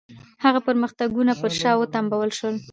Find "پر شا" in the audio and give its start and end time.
1.41-1.71